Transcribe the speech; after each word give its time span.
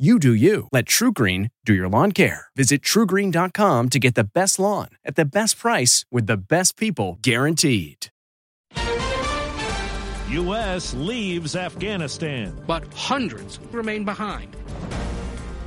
You 0.00 0.18
do 0.18 0.32
you. 0.32 0.66
Let 0.72 0.86
TruGreen 0.86 1.50
do 1.66 1.74
your 1.74 1.86
lawn 1.86 2.12
care. 2.12 2.46
Visit 2.56 2.80
trugreen.com 2.80 3.88
to 3.90 3.98
get 3.98 4.14
the 4.14 4.24
best 4.24 4.58
lawn 4.58 4.88
at 5.04 5.14
the 5.14 5.26
best 5.26 5.58
price 5.58 6.06
with 6.10 6.26
the 6.26 6.38
best 6.38 6.78
people 6.78 7.18
guaranteed. 7.20 8.06
U.S. 10.30 10.94
leaves 10.94 11.54
Afghanistan. 11.54 12.58
But 12.66 12.90
hundreds 12.94 13.60
remain 13.72 14.06
behind. 14.06 14.56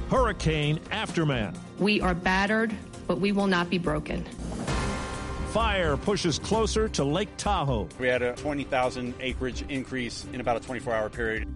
Hurricane 0.10 0.80
aftermath. 0.90 1.64
We 1.78 2.02
are 2.02 2.16
battered, 2.16 2.76
but 3.06 3.20
we 3.20 3.34
will 3.34 3.46
not 3.46 3.70
be 3.70 3.78
broken. 3.78 4.24
Fire 5.52 5.96
pushes 5.96 6.40
closer 6.40 6.90
to 6.90 7.04
Lake 7.04 7.30
Tahoe. 7.38 7.88
We 8.00 8.08
had 8.08 8.24
a 8.24 8.34
20,000 8.34 9.14
acreage 9.20 9.64
increase 9.70 10.26
in 10.34 10.42
about 10.42 10.58
a 10.58 10.60
24 10.62 10.92
hour 10.92 11.10
period. 11.12 11.56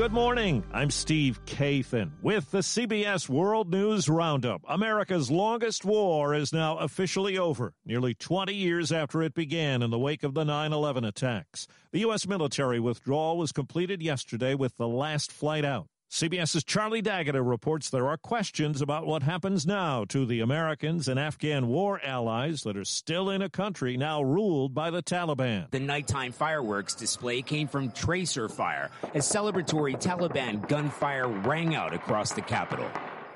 Good 0.00 0.12
morning. 0.12 0.64
I'm 0.72 0.90
Steve 0.90 1.44
Kathan 1.44 2.12
with 2.22 2.50
the 2.52 2.60
CBS 2.60 3.28
World 3.28 3.70
News 3.70 4.08
Roundup. 4.08 4.62
America's 4.66 5.30
longest 5.30 5.84
war 5.84 6.34
is 6.34 6.54
now 6.54 6.78
officially 6.78 7.36
over, 7.36 7.74
nearly 7.84 8.14
20 8.14 8.54
years 8.54 8.92
after 8.92 9.20
it 9.22 9.34
began 9.34 9.82
in 9.82 9.90
the 9.90 9.98
wake 9.98 10.22
of 10.22 10.32
the 10.32 10.42
9 10.42 10.72
11 10.72 11.04
attacks. 11.04 11.66
The 11.92 11.98
U.S. 11.98 12.26
military 12.26 12.80
withdrawal 12.80 13.36
was 13.36 13.52
completed 13.52 14.00
yesterday 14.00 14.54
with 14.54 14.74
the 14.78 14.88
last 14.88 15.30
flight 15.30 15.66
out. 15.66 15.89
CBS's 16.10 16.64
Charlie 16.64 17.02
D'Agata 17.02 17.40
reports 17.40 17.88
there 17.88 18.08
are 18.08 18.16
questions 18.16 18.82
about 18.82 19.06
what 19.06 19.22
happens 19.22 19.64
now 19.64 20.04
to 20.06 20.26
the 20.26 20.40
Americans 20.40 21.06
and 21.06 21.20
Afghan 21.20 21.68
war 21.68 22.00
allies 22.04 22.64
that 22.64 22.76
are 22.76 22.84
still 22.84 23.30
in 23.30 23.42
a 23.42 23.48
country 23.48 23.96
now 23.96 24.20
ruled 24.20 24.74
by 24.74 24.90
the 24.90 25.04
Taliban. 25.04 25.70
The 25.70 25.78
nighttime 25.78 26.32
fireworks 26.32 26.96
display 26.96 27.42
came 27.42 27.68
from 27.68 27.92
tracer 27.92 28.48
fire 28.48 28.90
as 29.14 29.24
celebratory 29.24 29.94
Taliban 30.02 30.66
gunfire 30.66 31.28
rang 31.28 31.76
out 31.76 31.94
across 31.94 32.32
the 32.32 32.42
capital. 32.42 32.90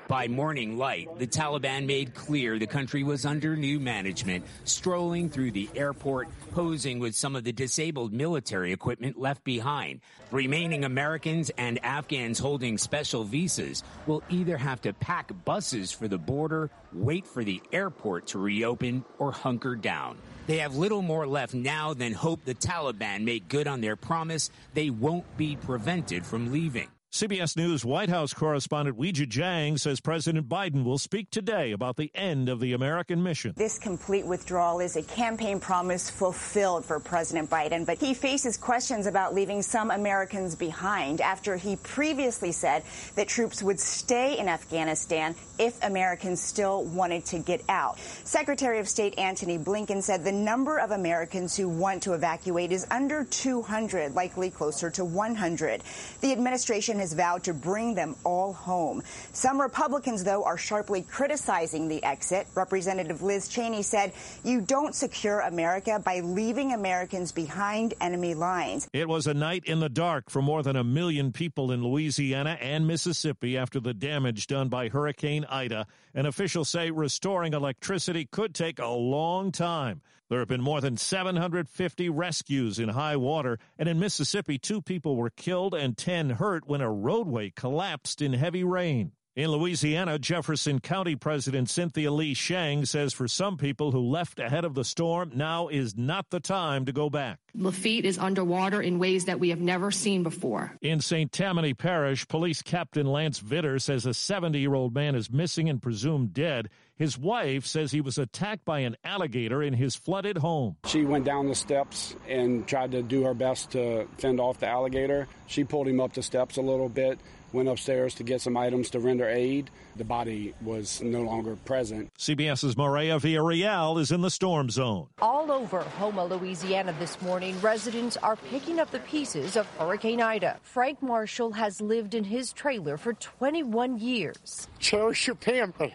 By 0.07 0.27
morning 0.27 0.77
light, 0.77 1.09
the 1.17 1.25
Taliban 1.25 1.87
made 1.87 2.13
clear 2.13 2.59
the 2.59 2.67
country 2.67 3.03
was 3.03 3.25
under 3.25 3.55
new 3.55 3.79
management, 3.79 4.45
strolling 4.63 5.31
through 5.31 5.51
the 5.51 5.67
airport, 5.75 6.27
posing 6.51 6.99
with 6.99 7.15
some 7.15 7.35
of 7.35 7.43
the 7.43 7.51
disabled 7.51 8.13
military 8.13 8.71
equipment 8.71 9.19
left 9.19 9.43
behind. 9.43 10.01
Remaining 10.29 10.85
Americans 10.85 11.49
and 11.57 11.83
Afghans 11.83 12.37
holding 12.37 12.77
special 12.77 13.23
visas 13.23 13.83
will 14.05 14.21
either 14.29 14.57
have 14.57 14.79
to 14.83 14.93
pack 14.93 15.31
buses 15.43 15.91
for 15.91 16.07
the 16.07 16.19
border, 16.19 16.69
wait 16.93 17.25
for 17.25 17.43
the 17.43 17.59
airport 17.71 18.27
to 18.27 18.37
reopen, 18.37 19.03
or 19.17 19.31
hunker 19.31 19.75
down. 19.75 20.19
They 20.45 20.57
have 20.57 20.75
little 20.75 21.01
more 21.01 21.25
left 21.25 21.55
now 21.55 21.95
than 21.95 22.13
hope 22.13 22.45
the 22.45 22.53
Taliban 22.53 23.23
make 23.23 23.47
good 23.47 23.67
on 23.67 23.81
their 23.81 23.95
promise 23.95 24.51
they 24.75 24.91
won't 24.91 25.25
be 25.35 25.55
prevented 25.55 26.27
from 26.27 26.51
leaving. 26.51 26.89
CBS 27.15 27.55
News 27.55 27.85
White 27.85 28.09
House 28.09 28.33
correspondent 28.33 28.99
Weijia 28.99 29.25
Jiang 29.25 29.79
says 29.79 30.01
President 30.01 30.49
Biden 30.49 30.83
will 30.83 30.97
speak 30.97 31.29
today 31.31 31.71
about 31.71 31.95
the 31.95 32.11
end 32.13 32.49
of 32.49 32.59
the 32.59 32.73
American 32.73 33.23
mission. 33.23 33.53
This 33.55 33.79
complete 33.79 34.25
withdrawal 34.25 34.81
is 34.81 34.97
a 34.97 35.01
campaign 35.01 35.61
promise 35.61 36.09
fulfilled 36.09 36.83
for 36.83 36.99
President 36.99 37.49
Biden, 37.49 37.85
but 37.85 37.99
he 37.99 38.13
faces 38.13 38.57
questions 38.57 39.07
about 39.07 39.33
leaving 39.33 39.61
some 39.61 39.91
Americans 39.91 40.55
behind 40.55 41.21
after 41.21 41.55
he 41.55 41.77
previously 41.77 42.51
said 42.51 42.83
that 43.15 43.29
troops 43.29 43.63
would 43.63 43.79
stay 43.79 44.37
in 44.37 44.49
Afghanistan 44.49 45.35
if 45.57 45.81
Americans 45.85 46.41
still 46.41 46.83
wanted 46.83 47.23
to 47.27 47.39
get 47.39 47.61
out. 47.69 47.97
Secretary 48.25 48.79
of 48.79 48.89
State 48.89 49.17
Antony 49.17 49.57
Blinken 49.57 50.03
said 50.03 50.25
the 50.25 50.33
number 50.33 50.79
of 50.79 50.91
Americans 50.91 51.55
who 51.55 51.69
want 51.69 52.03
to 52.03 52.11
evacuate 52.11 52.73
is 52.73 52.85
under 52.91 53.23
200, 53.23 54.15
likely 54.15 54.49
closer 54.49 54.89
to 54.89 55.05
100. 55.05 55.81
The 56.19 56.33
administration 56.33 56.99
has 57.05 57.13
vowed 57.13 57.43
to 57.43 57.53
bring 57.53 57.93
them 57.93 58.15
all 58.23 58.51
home. 58.51 59.03
Some 59.31 59.61
Republicans, 59.61 60.23
though, 60.23 60.43
are 60.43 60.57
sharply 60.57 61.03
criticizing 61.03 61.87
the 61.87 62.03
exit. 62.03 62.47
Representative 62.55 63.21
Liz 63.21 63.47
Cheney 63.47 63.83
said, 63.83 64.11
You 64.43 64.61
don't 64.61 64.95
secure 64.95 65.41
America 65.41 66.01
by 66.03 66.21
leaving 66.21 66.73
Americans 66.73 67.31
behind 67.31 67.93
enemy 68.01 68.33
lines. 68.33 68.89
It 68.91 69.07
was 69.07 69.27
a 69.27 69.35
night 69.35 69.65
in 69.65 69.79
the 69.79 69.89
dark 69.89 70.31
for 70.31 70.41
more 70.41 70.63
than 70.63 70.75
a 70.75 70.83
million 70.83 71.31
people 71.31 71.71
in 71.71 71.83
Louisiana 71.83 72.57
and 72.59 72.87
Mississippi 72.87 73.55
after 73.55 73.79
the 73.79 73.93
damage 73.93 74.47
done 74.47 74.69
by 74.69 74.89
Hurricane 74.89 75.45
Ida. 75.45 75.85
And 76.15 76.25
officials 76.25 76.69
say 76.69 76.89
restoring 76.89 77.53
electricity 77.53 78.25
could 78.25 78.55
take 78.55 78.79
a 78.79 78.87
long 78.87 79.51
time. 79.51 80.01
There 80.27 80.39
have 80.39 80.47
been 80.47 80.61
more 80.61 80.81
than 80.81 80.97
750 80.97 82.09
rescues 82.09 82.79
in 82.79 82.89
high 82.89 83.15
water, 83.15 83.59
and 83.77 83.87
in 83.87 83.99
Mississippi, 83.99 84.57
two 84.57 84.81
people 84.81 85.15
were 85.15 85.29
killed 85.29 85.75
and 85.75 85.95
10 85.95 86.31
hurt 86.31 86.67
when 86.67 86.81
a 86.81 86.91
roadway 86.91 87.51
collapsed 87.51 88.23
in 88.23 88.33
heavy 88.33 88.63
rain. 88.63 89.11
In 89.35 89.51
Louisiana, 89.51 90.17
Jefferson 90.17 90.79
County 90.79 91.17
President 91.17 91.69
Cynthia 91.69 92.09
Lee 92.09 92.33
Sheng 92.33 92.85
says 92.85 93.11
for 93.11 93.27
some 93.27 93.57
people 93.57 93.91
who 93.91 93.99
left 93.99 94.39
ahead 94.39 94.63
of 94.63 94.75
the 94.75 94.85
storm, 94.85 95.31
now 95.35 95.67
is 95.67 95.97
not 95.97 96.29
the 96.29 96.39
time 96.39 96.85
to 96.85 96.93
go 96.93 97.09
back. 97.09 97.39
Lafitte 97.53 98.05
is 98.05 98.17
underwater 98.17 98.81
in 98.81 98.97
ways 98.97 99.25
that 99.25 99.41
we 99.41 99.49
have 99.49 99.59
never 99.59 99.91
seen 99.91 100.23
before. 100.23 100.77
In 100.81 101.01
St. 101.01 101.33
Tammany 101.33 101.73
Parish, 101.73 102.25
Police 102.29 102.61
Captain 102.61 103.05
Lance 103.05 103.41
Vitter 103.41 103.79
says 103.81 104.05
a 104.05 104.13
70 104.13 104.57
year 104.57 104.73
old 104.73 104.95
man 104.95 105.15
is 105.15 105.29
missing 105.29 105.67
and 105.67 105.81
presumed 105.81 106.33
dead. 106.33 106.69
His 106.97 107.17
wife 107.17 107.65
says 107.65 107.91
he 107.91 108.01
was 108.01 108.17
attacked 108.17 108.65
by 108.65 108.79
an 108.79 108.95
alligator 109.03 109.61
in 109.61 109.73
his 109.73 109.95
flooded 109.95 110.37
home. 110.37 110.77
She 110.85 111.03
went 111.03 111.25
down 111.25 111.47
the 111.47 111.55
steps 111.55 112.15
and 112.27 112.65
tried 112.67 112.91
to 112.91 113.01
do 113.01 113.23
her 113.23 113.33
best 113.33 113.71
to 113.71 114.07
fend 114.17 114.39
off 114.39 114.59
the 114.59 114.67
alligator. 114.67 115.27
She 115.47 115.63
pulled 115.63 115.87
him 115.87 115.99
up 115.99 116.13
the 116.13 116.23
steps 116.23 116.57
a 116.57 116.61
little 116.61 116.89
bit 116.89 117.19
went 117.55 117.69
upstairs 117.69 118.13
to 118.15 118.23
get 118.23 118.41
some 118.41 118.57
items 118.57 118.91
to 118.91 118.99
render 118.99 119.27
aid. 119.27 119.71
The 119.95 120.03
body 120.03 120.53
was 120.61 121.01
no 121.01 121.21
longer 121.21 121.55
present. 121.55 122.11
CBS's 122.19 122.75
Mireya 122.75 123.19
Villarreal 123.19 123.99
is 123.99 124.11
in 124.11 124.21
the 124.21 124.29
storm 124.29 124.69
zone. 124.69 125.07
All 125.21 125.51
over 125.51 125.81
Houma, 125.81 126.25
Louisiana 126.25 126.93
this 126.99 127.19
morning, 127.21 127.59
residents 127.61 128.17
are 128.17 128.35
picking 128.35 128.79
up 128.79 128.91
the 128.91 128.99
pieces 128.99 129.55
of 129.55 129.65
Hurricane 129.77 130.21
Ida. 130.21 130.59
Frank 130.61 131.01
Marshall 131.01 131.53
has 131.53 131.79
lived 131.81 132.13
in 132.13 132.25
his 132.25 132.51
trailer 132.51 132.97
for 132.97 133.13
21 133.13 133.97
years. 133.99 134.67
Cherish 134.79 135.27
your 135.27 135.37
family. 135.37 135.93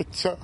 It's, 0.00 0.24
uh, 0.24 0.34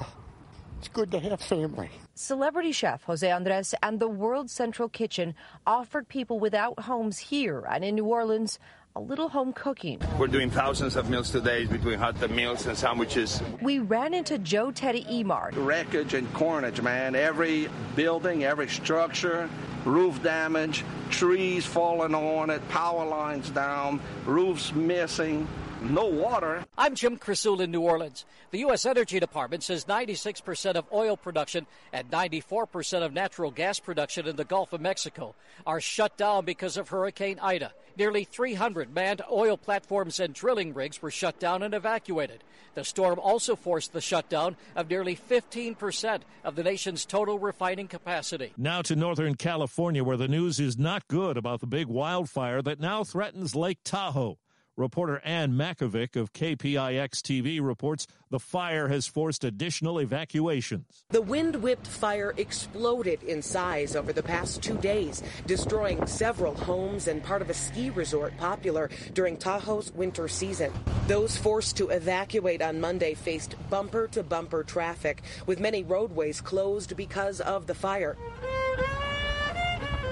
it's 0.78 0.88
good 0.88 1.10
to 1.12 1.18
have 1.18 1.40
family. 1.40 1.88
Celebrity 2.14 2.72
chef 2.72 3.02
Jose 3.04 3.28
Andres 3.28 3.74
and 3.82 3.98
the 3.98 4.06
World 4.06 4.50
Central 4.50 4.86
Kitchen 4.86 5.34
offered 5.66 6.08
people 6.10 6.38
without 6.38 6.78
homes 6.80 7.16
here 7.16 7.64
and 7.70 7.82
in 7.82 7.94
New 7.94 8.04
Orleans 8.04 8.58
a 8.94 9.00
little 9.00 9.30
home 9.30 9.54
cooking. 9.54 9.98
We're 10.18 10.26
doing 10.26 10.50
thousands 10.50 10.94
of 10.96 11.08
meals 11.08 11.30
today 11.30 11.64
between 11.64 11.98
hot 11.98 12.30
meals 12.30 12.66
and 12.66 12.76
sandwiches. 12.76 13.42
We 13.62 13.78
ran 13.78 14.12
into 14.12 14.36
Joe 14.36 14.70
Teddy 14.70 15.04
Emar. 15.04 15.52
Wreckage 15.54 16.12
and 16.12 16.30
carnage, 16.34 16.82
man. 16.82 17.14
Every 17.14 17.70
building, 17.94 18.44
every 18.44 18.68
structure, 18.68 19.48
roof 19.86 20.22
damage, 20.22 20.84
trees 21.08 21.64
falling 21.64 22.14
on 22.14 22.50
it, 22.50 22.66
power 22.68 23.06
lines 23.06 23.48
down, 23.48 24.00
roofs 24.26 24.74
missing 24.74 25.48
no 25.82 26.06
water. 26.06 26.64
I'm 26.78 26.94
Jim 26.94 27.18
Krasula 27.18 27.64
in 27.64 27.70
New 27.70 27.80
Orleans. 27.80 28.24
The 28.50 28.60
U.S. 28.60 28.86
Energy 28.86 29.20
Department 29.20 29.62
says 29.62 29.84
96% 29.84 30.74
of 30.74 30.86
oil 30.92 31.16
production 31.16 31.66
and 31.92 32.10
94% 32.10 33.04
of 33.04 33.12
natural 33.12 33.50
gas 33.50 33.78
production 33.78 34.26
in 34.26 34.36
the 34.36 34.44
Gulf 34.44 34.72
of 34.72 34.80
Mexico 34.80 35.34
are 35.66 35.80
shut 35.80 36.16
down 36.16 36.44
because 36.44 36.76
of 36.76 36.88
Hurricane 36.88 37.38
Ida. 37.40 37.72
Nearly 37.98 38.24
300 38.24 38.94
manned 38.94 39.22
oil 39.30 39.56
platforms 39.56 40.20
and 40.20 40.34
drilling 40.34 40.74
rigs 40.74 41.00
were 41.00 41.10
shut 41.10 41.38
down 41.38 41.62
and 41.62 41.74
evacuated. 41.74 42.44
The 42.74 42.84
storm 42.84 43.18
also 43.18 43.56
forced 43.56 43.92
the 43.92 44.02
shutdown 44.02 44.56
of 44.74 44.90
nearly 44.90 45.16
15% 45.16 46.20
of 46.44 46.56
the 46.56 46.62
nation's 46.62 47.06
total 47.06 47.38
refining 47.38 47.88
capacity. 47.88 48.52
Now 48.56 48.82
to 48.82 48.94
Northern 48.94 49.34
California. 49.34 49.56
California, 49.66 50.04
where 50.04 50.16
the 50.16 50.28
news 50.28 50.60
is 50.60 50.76
not 50.76 51.08
good 51.08 51.36
about 51.36 51.60
the 51.60 51.66
big 51.66 51.86
wildfire 51.86 52.60
that 52.60 52.78
now 52.78 53.02
threatens 53.02 53.54
Lake 53.54 53.78
Tahoe. 53.84 54.38
Reporter 54.78 55.22
Ann 55.24 55.54
Makovec 55.54 56.16
of 56.16 56.34
KPIX 56.34 57.08
TV 57.22 57.62
reports 57.62 58.06
the 58.28 58.38
fire 58.38 58.88
has 58.88 59.06
forced 59.06 59.42
additional 59.42 59.98
evacuations. 60.00 61.04
The 61.08 61.22
wind 61.22 61.56
whipped 61.56 61.86
fire 61.86 62.34
exploded 62.36 63.22
in 63.22 63.40
size 63.40 63.96
over 63.96 64.12
the 64.12 64.22
past 64.22 64.62
two 64.62 64.76
days, 64.76 65.22
destroying 65.46 66.06
several 66.06 66.54
homes 66.54 67.08
and 67.08 67.24
part 67.24 67.40
of 67.40 67.48
a 67.48 67.54
ski 67.54 67.88
resort 67.88 68.36
popular 68.36 68.90
during 69.14 69.38
Tahoe's 69.38 69.92
winter 69.94 70.28
season. 70.28 70.70
Those 71.06 71.38
forced 71.38 71.78
to 71.78 71.88
evacuate 71.88 72.60
on 72.60 72.78
Monday 72.78 73.14
faced 73.14 73.54
bumper 73.70 74.08
to 74.08 74.22
bumper 74.22 74.62
traffic, 74.62 75.22
with 75.46 75.58
many 75.58 75.84
roadways 75.84 76.42
closed 76.42 76.98
because 76.98 77.40
of 77.40 77.66
the 77.66 77.74
fire. 77.74 78.18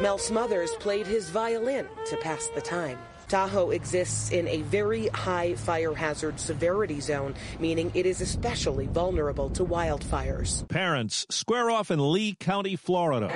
Mel 0.00 0.16
Smothers 0.16 0.70
played 0.80 1.06
his 1.06 1.28
violin 1.28 1.86
to 2.06 2.16
pass 2.16 2.48
the 2.54 2.62
time. 2.62 2.98
Tahoe 3.28 3.70
exists 3.70 4.30
in 4.30 4.48
a 4.48 4.62
very 4.62 5.08
high 5.08 5.54
fire 5.54 5.94
hazard 5.94 6.38
severity 6.38 7.00
zone, 7.00 7.34
meaning 7.58 7.90
it 7.94 8.06
is 8.06 8.20
especially 8.20 8.86
vulnerable 8.86 9.50
to 9.50 9.64
wildfires. 9.64 10.66
Parents 10.68 11.26
square 11.30 11.70
off 11.70 11.90
in 11.90 12.12
Lee 12.12 12.34
County, 12.34 12.76
Florida. 12.76 13.28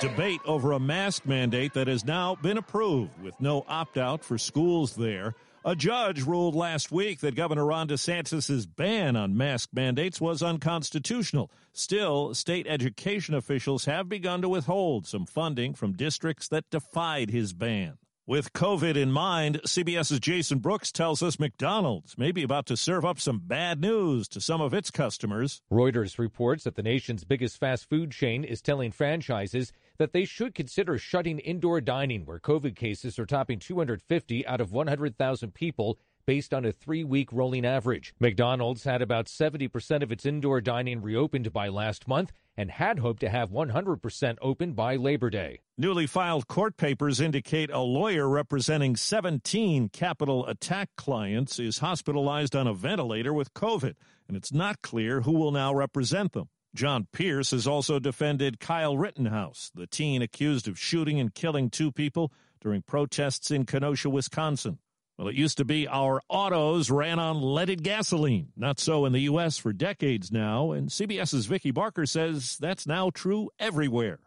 Debate 0.00 0.40
over 0.44 0.72
a 0.72 0.80
mask 0.80 1.24
mandate 1.24 1.72
that 1.74 1.88
has 1.88 2.04
now 2.04 2.34
been 2.34 2.58
approved 2.58 3.18
with 3.22 3.40
no 3.40 3.64
opt 3.68 3.96
out 3.96 4.24
for 4.24 4.36
schools 4.36 4.96
there. 4.96 5.34
A 5.66 5.74
judge 5.74 6.20
ruled 6.24 6.54
last 6.54 6.92
week 6.92 7.20
that 7.20 7.36
Governor 7.36 7.64
Ron 7.64 7.88
DeSantis' 7.88 8.66
ban 8.66 9.16
on 9.16 9.34
mask 9.34 9.70
mandates 9.72 10.20
was 10.20 10.42
unconstitutional. 10.42 11.50
Still, 11.72 12.34
state 12.34 12.66
education 12.68 13.34
officials 13.34 13.86
have 13.86 14.06
begun 14.06 14.42
to 14.42 14.48
withhold 14.50 15.06
some 15.06 15.24
funding 15.24 15.72
from 15.72 15.94
districts 15.94 16.48
that 16.48 16.68
defied 16.68 17.30
his 17.30 17.54
ban. 17.54 17.96
With 18.26 18.52
COVID 18.52 18.94
in 18.94 19.10
mind, 19.10 19.62
CBS's 19.66 20.20
Jason 20.20 20.58
Brooks 20.58 20.92
tells 20.92 21.22
us 21.22 21.38
McDonald's 21.38 22.18
may 22.18 22.30
be 22.30 22.42
about 22.42 22.66
to 22.66 22.76
serve 22.76 23.06
up 23.06 23.18
some 23.18 23.38
bad 23.38 23.80
news 23.80 24.28
to 24.28 24.42
some 24.42 24.60
of 24.60 24.74
its 24.74 24.90
customers. 24.90 25.62
Reuters 25.72 26.18
reports 26.18 26.64
that 26.64 26.74
the 26.74 26.82
nation's 26.82 27.24
biggest 27.24 27.58
fast 27.58 27.88
food 27.88 28.10
chain 28.10 28.44
is 28.44 28.60
telling 28.60 28.92
franchises 28.92 29.72
that 29.98 30.12
they 30.12 30.24
should 30.24 30.54
consider 30.54 30.98
shutting 30.98 31.38
indoor 31.38 31.80
dining 31.80 32.26
where 32.26 32.38
COVID 32.38 32.76
cases 32.76 33.18
are 33.18 33.26
topping 33.26 33.58
250 33.58 34.46
out 34.46 34.60
of 34.60 34.72
100,000 34.72 35.54
people 35.54 35.98
based 36.26 36.54
on 36.54 36.64
a 36.64 36.72
three 36.72 37.04
week 37.04 37.32
rolling 37.32 37.66
average. 37.66 38.14
McDonald's 38.18 38.84
had 38.84 39.02
about 39.02 39.26
70% 39.26 40.02
of 40.02 40.12
its 40.12 40.26
indoor 40.26 40.60
dining 40.60 41.02
reopened 41.02 41.52
by 41.52 41.68
last 41.68 42.08
month 42.08 42.32
and 42.56 42.70
had 42.70 43.00
hoped 43.00 43.20
to 43.20 43.28
have 43.28 43.50
100% 43.50 44.36
open 44.40 44.72
by 44.72 44.96
Labor 44.96 45.30
Day. 45.30 45.60
Newly 45.76 46.06
filed 46.06 46.46
court 46.46 46.76
papers 46.76 47.20
indicate 47.20 47.70
a 47.70 47.80
lawyer 47.80 48.28
representing 48.28 48.96
17 48.96 49.88
Capitol 49.88 50.46
attack 50.46 50.90
clients 50.96 51.58
is 51.58 51.78
hospitalized 51.78 52.54
on 52.54 52.66
a 52.66 52.74
ventilator 52.74 53.32
with 53.32 53.52
COVID, 53.54 53.94
and 54.28 54.36
it's 54.36 54.52
not 54.52 54.82
clear 54.82 55.22
who 55.22 55.32
will 55.32 55.50
now 55.50 55.74
represent 55.74 56.32
them. 56.32 56.48
John 56.74 57.06
Pierce 57.12 57.52
has 57.52 57.66
also 57.68 58.00
defended 58.00 58.58
Kyle 58.58 58.98
Rittenhouse, 58.98 59.70
the 59.74 59.86
teen 59.86 60.22
accused 60.22 60.66
of 60.66 60.78
shooting 60.78 61.20
and 61.20 61.32
killing 61.32 61.70
two 61.70 61.92
people 61.92 62.32
during 62.60 62.82
protests 62.82 63.50
in 63.52 63.64
Kenosha, 63.64 64.10
Wisconsin. 64.10 64.78
Well, 65.16 65.28
it 65.28 65.36
used 65.36 65.58
to 65.58 65.64
be 65.64 65.86
our 65.86 66.20
autos 66.28 66.90
ran 66.90 67.20
on 67.20 67.40
leaded 67.40 67.84
gasoline. 67.84 68.48
Not 68.56 68.80
so 68.80 69.04
in 69.04 69.12
the 69.12 69.20
U.S. 69.20 69.56
for 69.56 69.72
decades 69.72 70.32
now, 70.32 70.72
and 70.72 70.88
CBS's 70.88 71.46
Vicki 71.46 71.70
Barker 71.70 72.06
says 72.06 72.56
that's 72.60 72.86
now 72.86 73.10
true 73.10 73.50
everywhere. 73.60 74.18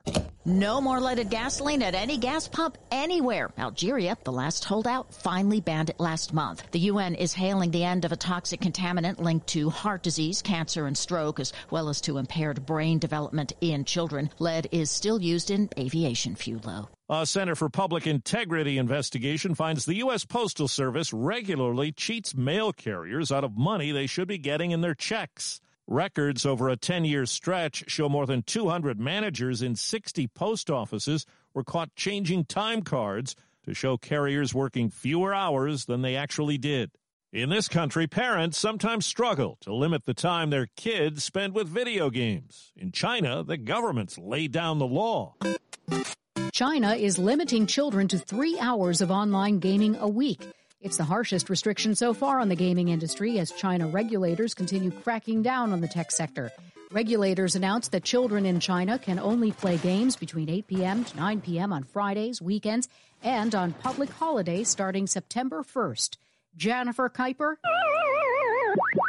No 0.47 0.79
more 0.79 1.01
leaded 1.01 1.29
gasoline 1.29 1.81
at 1.81 1.93
any 1.93 2.17
gas 2.17 2.47
pump 2.47 2.77
anywhere. 2.89 3.51
Algeria, 3.57 4.17
the 4.23 4.31
last 4.31 4.63
holdout, 4.63 5.13
finally 5.13 5.59
banned 5.59 5.89
it 5.89 5.99
last 5.99 6.33
month. 6.33 6.63
The 6.71 6.79
UN 6.79 7.15
is 7.15 7.33
hailing 7.33 7.71
the 7.71 7.83
end 7.83 8.05
of 8.05 8.13
a 8.13 8.15
toxic 8.15 8.61
contaminant 8.61 9.19
linked 9.19 9.47
to 9.47 9.69
heart 9.69 10.03
disease, 10.03 10.41
cancer, 10.41 10.87
and 10.87 10.97
stroke, 10.97 11.41
as 11.41 11.51
well 11.69 11.89
as 11.89 11.99
to 11.99 12.17
impaired 12.17 12.65
brain 12.65 12.97
development 12.97 13.51
in 13.59 13.83
children. 13.83 14.29
Lead 14.39 14.69
is 14.71 14.89
still 14.89 15.21
used 15.21 15.51
in 15.51 15.67
aviation 15.77 16.33
fuel. 16.37 16.89
A 17.09 17.25
Center 17.25 17.55
for 17.55 17.67
Public 17.67 18.07
Integrity 18.07 18.77
investigation 18.77 19.53
finds 19.53 19.83
the 19.83 19.95
U.S. 19.95 20.23
Postal 20.23 20.69
Service 20.69 21.11
regularly 21.11 21.91
cheats 21.91 22.33
mail 22.37 22.71
carriers 22.71 23.33
out 23.33 23.43
of 23.43 23.57
money 23.57 23.91
they 23.91 24.07
should 24.07 24.29
be 24.29 24.37
getting 24.37 24.71
in 24.71 24.79
their 24.79 24.95
checks. 24.95 25.59
Records 25.89 26.45
over 26.45 26.67
a 26.67 26.75
10 26.75 27.05
year 27.05 27.25
stretch 27.25 27.85
show 27.87 28.09
more 28.09 28.25
than 28.25 28.43
200 28.43 28.99
managers 28.99 29.61
in 29.61 29.77
60 29.77 30.27
post 30.27 30.69
offices 30.69 31.25
were 31.53 31.63
caught 31.63 31.95
changing 31.95 32.43
time 32.43 32.81
cards 32.81 33.35
to 33.63 33.73
show 33.73 33.95
carriers 33.97 34.53
working 34.53 34.89
fewer 34.89 35.33
hours 35.33 35.85
than 35.85 36.01
they 36.01 36.17
actually 36.17 36.57
did. 36.57 36.91
In 37.31 37.49
this 37.49 37.69
country, 37.69 38.05
parents 38.05 38.57
sometimes 38.57 39.05
struggle 39.05 39.57
to 39.61 39.73
limit 39.73 40.03
the 40.03 40.13
time 40.13 40.49
their 40.49 40.67
kids 40.75 41.23
spend 41.23 41.53
with 41.53 41.69
video 41.69 42.09
games. 42.09 42.73
In 42.75 42.91
China, 42.91 43.43
the 43.43 43.57
government's 43.57 44.17
laid 44.17 44.51
down 44.51 44.79
the 44.79 44.87
law. 44.87 45.35
China 46.51 46.95
is 46.95 47.17
limiting 47.17 47.65
children 47.65 48.09
to 48.09 48.17
three 48.17 48.59
hours 48.59 48.99
of 48.99 49.09
online 49.09 49.59
gaming 49.59 49.95
a 49.97 50.07
week. 50.07 50.45
It's 50.79 50.97
the 50.97 51.03
harshest 51.03 51.49
restriction 51.49 51.95
so 51.95 52.13
far 52.13 52.39
on 52.39 52.49
the 52.49 52.55
gaming 52.55 52.89
industry 52.89 53.39
as 53.39 53.51
China 53.51 53.87
regulators 53.87 54.53
continue 54.53 54.91
cracking 54.91 55.41
down 55.41 55.73
on 55.73 55.81
the 55.81 55.87
tech 55.87 56.11
sector. 56.11 56.51
Regulators 56.91 57.55
announced 57.55 57.91
that 57.93 58.03
children 58.03 58.45
in 58.45 58.59
China 58.59 58.99
can 58.99 59.17
only 59.17 59.51
play 59.51 59.77
games 59.77 60.15
between 60.15 60.49
8 60.49 60.67
p.m. 60.67 61.03
to 61.03 61.17
9 61.17 61.41
p.m. 61.41 61.73
on 61.73 61.83
Fridays, 61.83 62.43
weekends, 62.43 62.89
and 63.23 63.55
on 63.55 63.73
public 63.73 64.09
holidays 64.11 64.69
starting 64.69 65.07
September 65.07 65.63
1st. 65.63 66.17
Jennifer 66.55 67.09
Kuiper, 67.09 67.55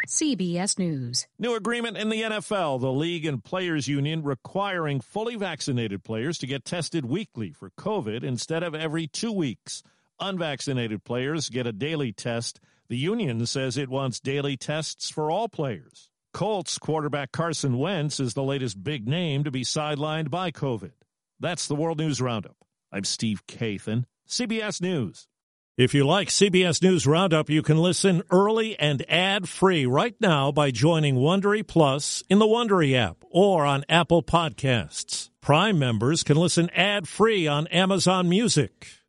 CBS 0.09 0.79
News. 0.79 1.27
New 1.39 1.55
agreement 1.55 1.99
in 1.99 2.09
the 2.09 2.23
NFL, 2.23 2.81
the 2.81 2.91
league 2.91 3.27
and 3.27 3.45
players 3.45 3.87
union 3.87 4.23
requiring 4.23 5.01
fully 5.01 5.37
vaccinated 5.37 6.03
players 6.03 6.39
to 6.39 6.47
get 6.47 6.65
tested 6.65 7.05
weekly 7.05 7.53
for 7.53 7.71
COVID 7.79 8.25
instead 8.25 8.63
of 8.63 8.75
every 8.75 9.07
two 9.07 9.33
weeks. 9.33 9.83
Unvaccinated 10.21 11.05
players 11.05 11.49
get 11.49 11.67
a 11.67 11.73
daily 11.73 12.13
test. 12.13 12.61
The 12.89 12.97
union 12.97 13.47
says 13.47 13.77
it 13.77 13.89
wants 13.89 14.19
daily 14.19 14.57
tests 14.57 15.11
for 15.11 15.31
all 15.31 15.49
players. 15.49 16.11
Colts 16.35 16.79
quarterback 16.79 17.33
Carson 17.33 17.79
Wentz 17.79 18.19
is 18.19 18.35
the 18.35 18.43
latest 18.43 18.83
big 18.83 19.07
name 19.07 19.45
to 19.45 19.51
be 19.51 19.63
sidelined 19.63 20.31
by 20.31 20.51
COVID. 20.51 20.93
That's 21.39 21.69
the 21.69 21.77
World 21.77 21.99
News 21.99 22.21
Roundup. 22.21 22.57
I'm 22.91 23.05
Steve 23.05 23.47
Kathan, 23.47 24.05
CBS 24.29 24.81
News. 24.81 25.29
If 25.77 25.95
you 25.95 26.05
like 26.05 26.29
CBS 26.29 26.83
News 26.83 27.07
Roundup, 27.07 27.49
you 27.49 27.63
can 27.63 27.79
listen 27.79 28.23
early 28.33 28.77
and 28.77 29.09
ad-free 29.09 29.87
right 29.87 30.17
now 30.21 30.51
by 30.51 30.73
joining 30.73 31.15
Wondery 31.15 31.65
Plus 31.65 32.25
in 32.29 32.41
the 32.41 32.47
Wondery 32.47 32.97
app 32.97 33.19
or 33.31 33.65
on 33.65 33.85
Apple 33.89 34.25
Podcasts. 34.25 35.31
Prime 35.41 35.79
members 35.79 36.25
can 36.25 36.37
listen 36.37 36.69
ad-free 36.71 37.47
on 37.47 37.69
Amazon 37.69 38.29
Music. 38.29 38.98